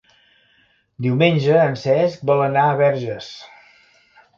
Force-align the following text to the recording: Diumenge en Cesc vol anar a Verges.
Diumenge 1.07 1.61
en 1.67 1.79
Cesc 1.85 2.27
vol 2.33 2.45
anar 2.49 2.67
a 2.67 2.77
Verges. 2.85 3.33